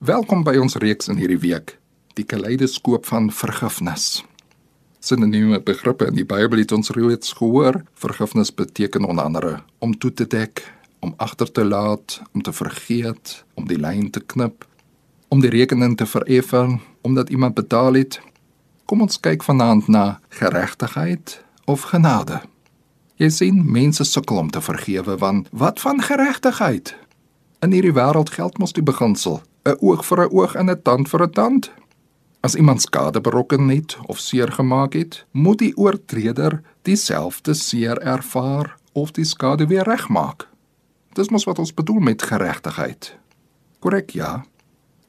[0.00, 1.74] Welkom by ons reeks in hierdie week,
[2.16, 4.22] die kaleidoskoop van vergifnis.
[5.04, 7.82] Sinonieme begrippe in die Bybel het ons reeds gehoor.
[8.00, 9.50] Vergifnis beteken onder andere
[9.84, 10.62] om toe te dek,
[11.04, 14.64] om agter te laat, om te vergeet, om die lyn te knip,
[15.28, 18.22] om die rekening te vereffen, omdat iemand betaal het.
[18.88, 22.40] Kom ons kyk vanaand na geregtigheid of genade.
[23.20, 26.96] Jy sien, mense sukkel om te vergewe want wat van geregtigheid?
[27.60, 31.08] In hierdie wêreld geld mos die beginsel 'n oog vir 'n oog en 'n tand
[31.08, 31.70] vir 'n tand.
[32.40, 38.76] As iemand skade berokken het of seer gemaak het, moet die oortreder dieselfde seer ervaar
[38.92, 40.48] of die skade weer regmaak.
[41.12, 43.16] Dis mos wat ons bedoel met geregtigheid.
[43.78, 44.44] Korrek, ja.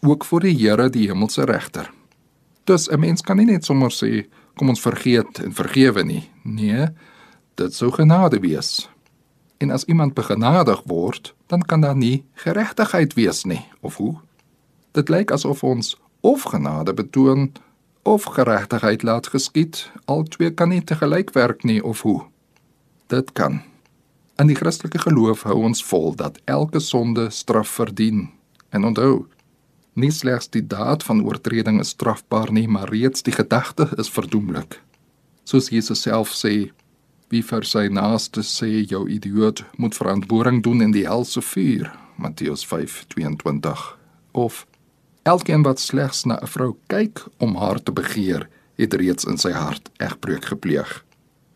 [0.00, 1.90] Ook vir die Here, die hemelse regter.
[2.64, 4.26] Dus 'n mens kan nie net sommer sê
[4.56, 6.30] kom ons vergeet en vergewe nie.
[6.42, 6.86] Nee,
[7.54, 8.88] dit sou genade wees.
[9.58, 14.16] En as iemand begenadig word, dan kan daar nie geregtigheid wees nie, of hoe?
[14.98, 17.52] Dit lyk asof ons of genade betoon
[18.02, 19.90] of geregtigheid laat geskied.
[20.04, 22.24] Albei kan nie te gelyk werk nie of hoe.
[23.06, 23.60] Dit kan.
[24.42, 28.30] In die Christelike geloof hou ons vol dat elke sonde straf verdien.
[28.74, 29.28] En onthou,
[29.94, 34.80] nie slegs die daad van oortreding is strafbaar nie, maar reeds die gedagte is verdoemlik.
[35.44, 36.72] Soos Jesus self sê,
[37.30, 42.66] wie vir sy naaste sê jou idioot moet verantwoording doen in die helse vuur, Matteus
[42.66, 43.94] 5:22.
[44.32, 44.66] Of
[45.28, 49.50] Elkeen wat slegs na 'n vrou kyk om haar te begeer, het reeds in sy
[49.50, 51.04] hart egbreuk gepleeg.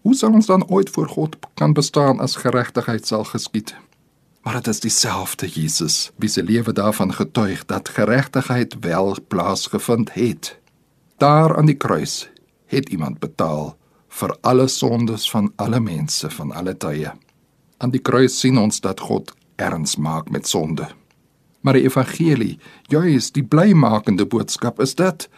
[0.00, 3.74] Hoe sal ons dan ooit voor God kan bestaan as geregtigheid sal geskied?
[4.42, 10.58] Maar dit is dieselfde Jesus wie se lewe daarvan getuig dat geregtigheid wel plaasgevind het.
[11.16, 12.30] Daar aan die kruis
[12.66, 13.76] het iemand betaal
[14.08, 17.12] vir alle sondes van alle mense van alle tye.
[17.76, 20.86] Aan die kruis sien ons dat God erns maak met sonde.
[21.66, 25.28] Maar die evangelie, juis die blymakende boodskap is dit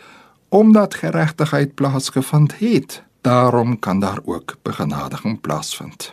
[0.48, 6.12] omdat geregtigheid plaasgevind het, daarom kan daar ook begenadiging plaasvind.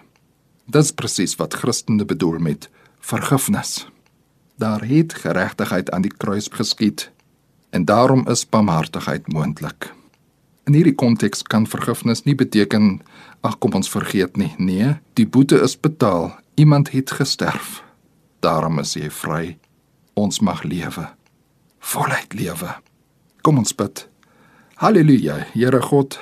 [0.65, 3.87] Dis presies wat Christene bedoel met vergifnis.
[4.55, 7.11] Daar het geregtigheid aan die kruis geskied
[7.69, 9.91] en daarom is barmhartigheid moontlik.
[10.63, 13.01] In hierdie konteks kan vergifnis nie beteken
[13.41, 14.53] ag kom ons vergeet nie.
[14.57, 16.31] Nee, die boete is betaal.
[16.55, 17.83] Iemand het gesterf.
[18.39, 19.57] Daarom is jy vry
[20.15, 21.07] ons mag lewe.
[21.79, 22.75] Voluit lewe.
[23.45, 24.07] Kom ons bid.
[24.81, 26.19] Halleluja, Here God.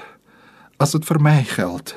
[0.78, 1.96] As dit vir my geld,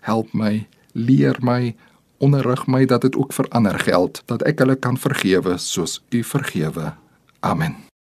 [0.00, 1.76] help my, leer my,
[2.18, 6.24] onderrig my dat dit ook vir ander geld, dat ek hulle kan vergewe soos U
[6.24, 6.94] vergewe.
[7.40, 7.76] Amen.